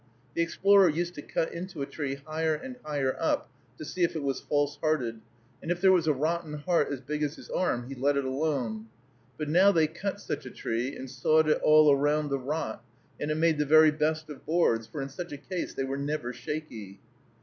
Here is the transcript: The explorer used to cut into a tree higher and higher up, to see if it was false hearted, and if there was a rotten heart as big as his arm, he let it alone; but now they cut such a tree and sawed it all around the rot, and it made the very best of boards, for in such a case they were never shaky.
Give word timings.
The 0.33 0.41
explorer 0.41 0.89
used 0.89 1.13
to 1.13 1.21
cut 1.21 1.53
into 1.53 1.83
a 1.83 1.85
tree 1.85 2.15
higher 2.15 2.55
and 2.55 2.75
higher 2.83 3.15
up, 3.21 3.51
to 3.77 3.85
see 3.85 4.01
if 4.01 4.15
it 4.15 4.23
was 4.23 4.39
false 4.41 4.77
hearted, 4.77 5.21
and 5.61 5.69
if 5.69 5.79
there 5.79 5.91
was 5.91 6.07
a 6.07 6.13
rotten 6.13 6.55
heart 6.55 6.91
as 6.91 7.01
big 7.01 7.21
as 7.21 7.35
his 7.35 7.51
arm, 7.51 7.87
he 7.87 7.93
let 7.93 8.17
it 8.17 8.25
alone; 8.25 8.87
but 9.37 9.47
now 9.47 9.71
they 9.71 9.85
cut 9.85 10.19
such 10.19 10.43
a 10.47 10.49
tree 10.49 10.95
and 10.95 11.07
sawed 11.11 11.47
it 11.47 11.61
all 11.61 11.91
around 11.91 12.29
the 12.29 12.39
rot, 12.39 12.83
and 13.19 13.29
it 13.29 13.35
made 13.37 13.59
the 13.59 13.63
very 13.67 13.91
best 13.91 14.27
of 14.31 14.43
boards, 14.43 14.87
for 14.87 15.03
in 15.03 15.09
such 15.09 15.31
a 15.33 15.37
case 15.37 15.75
they 15.75 15.83
were 15.83 15.97
never 15.99 16.33
shaky. 16.33 16.99